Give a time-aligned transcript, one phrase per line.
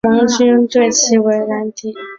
[0.03, 1.93] 盟军对其为兰迪。